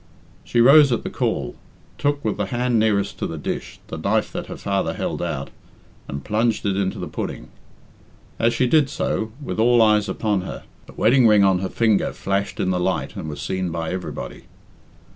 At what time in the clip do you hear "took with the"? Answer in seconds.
1.99-2.47